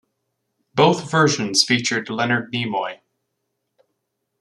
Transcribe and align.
Both 0.73 1.11
versions 1.11 1.63
featured 1.63 2.09
Leonard 2.09 2.51
Nimoy. 2.51 3.01